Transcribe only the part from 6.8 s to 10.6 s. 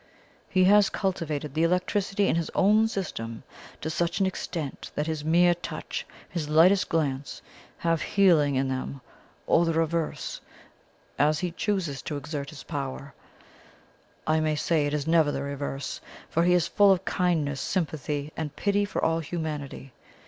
glance, have healing in them, or the reverse,